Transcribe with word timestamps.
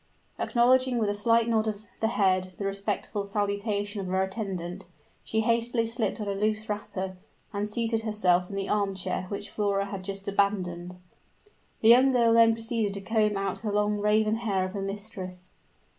Acknowledging 0.39 0.97
with 0.97 1.09
a 1.11 1.13
slight 1.13 1.47
nod 1.47 1.67
of 1.67 1.85
the 1.99 2.07
head 2.07 2.53
the 2.57 2.65
respectful 2.65 3.23
salutation 3.23 4.01
of 4.01 4.07
her 4.07 4.23
attendant, 4.23 4.85
she 5.23 5.41
hastily 5.41 5.85
slipped 5.85 6.19
on 6.19 6.27
a 6.27 6.33
loose 6.33 6.67
wrapper, 6.67 7.17
and 7.53 7.67
seated 7.69 8.01
herself 8.01 8.49
in 8.49 8.55
the 8.55 8.67
arm 8.67 8.95
chair 8.95 9.27
which 9.29 9.51
Flora 9.51 9.85
had 9.85 10.01
just 10.03 10.27
abandoned. 10.27 10.95
The 11.81 11.89
young 11.89 12.11
girl 12.11 12.33
then 12.33 12.53
proceeded 12.53 12.95
to 12.95 13.01
comb 13.01 13.37
out 13.37 13.61
the 13.61 13.71
long 13.71 13.99
raven 13.99 14.37
hair 14.37 14.65
of 14.65 14.71
her 14.71 14.81
mistress. 14.81 15.53